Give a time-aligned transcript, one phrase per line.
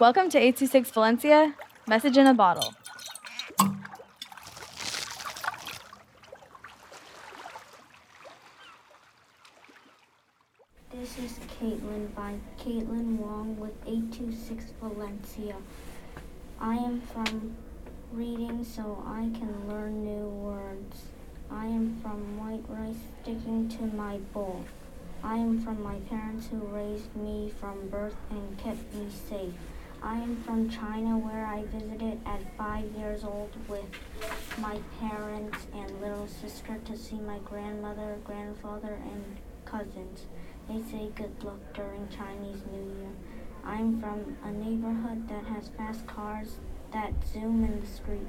[0.00, 1.54] Welcome to 826 Valencia,
[1.88, 2.72] message in a bottle.
[10.92, 15.56] This is Caitlin by Caitlin Wong with 826 Valencia.
[16.60, 17.56] I am from
[18.12, 21.06] reading so I can learn new words.
[21.50, 24.64] I am from white rice sticking to my bowl.
[25.24, 29.54] I am from my parents who raised me from birth and kept me safe.
[30.02, 33.84] I am from China where I visited at five years old with
[34.58, 40.26] my parents and little sister to see my grandmother, grandfather, and cousins.
[40.68, 43.10] They say good luck during Chinese New Year.
[43.64, 46.58] I'm from a neighborhood that has fast cars
[46.92, 48.28] that zoom in the street.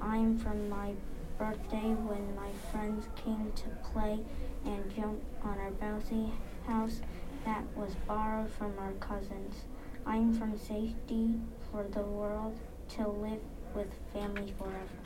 [0.00, 0.94] I'm from my
[1.38, 4.20] birthday when my friends came to play
[4.64, 6.30] and jump on our bouncy
[6.66, 7.02] house
[7.44, 9.64] that was borrowed from our cousins.
[10.04, 11.40] I'm from safety
[11.70, 12.58] for the world
[12.96, 13.40] to live
[13.74, 15.00] with family forever.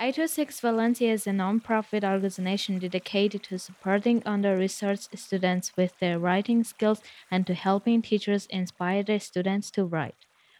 [0.00, 7.02] 826 Valencia is a non-profit organization dedicated to supporting under-researched students with their writing skills
[7.32, 10.27] and to helping teachers inspire their students to write.